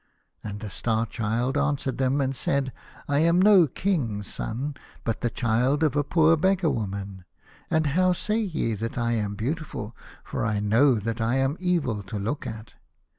o 0.43 0.49
And 0.49 0.61
the 0.61 0.71
Star 0.71 1.05
Child 1.05 1.59
answered 1.59 1.99
them 1.99 2.21
and 2.21 2.35
said," 2.35 2.73
I 3.07 3.19
am 3.19 3.39
no 3.39 3.67
king's 3.67 4.25
son, 4.33 4.73
but 5.03 5.21
the 5.21 5.29
child 5.29 5.83
of 5.83 5.95
a 5.95 6.03
poor 6.03 6.35
beggar 6.35 6.71
woman. 6.71 7.23
And 7.69 7.85
how 7.85 8.13
say 8.13 8.39
ye 8.39 8.73
that 8.73 8.97
I 8.97 9.11
am 9.11 9.35
beautiful, 9.35 9.95
for 10.23 10.43
I 10.43 10.59
know 10.59 10.95
that 10.95 11.21
I 11.21 11.35
am 11.35 11.55
evil 11.61 12.01
to 12.01 12.17
look 12.17 12.47
at 12.47 12.73